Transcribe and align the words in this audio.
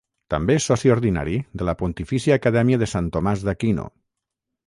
També 0.33 0.53
és 0.59 0.65
soci 0.69 0.89
ordinari 0.93 1.35
de 1.61 1.67
la 1.67 1.75
Pontifícia 1.83 2.37
Acadèmia 2.41 2.81
de 2.85 2.89
Sant 2.95 3.13
Tomàs 3.17 3.47
d'Aquino. 3.51 3.89